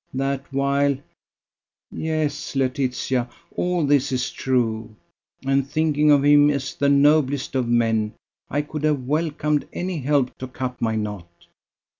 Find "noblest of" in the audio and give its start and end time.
6.89-7.67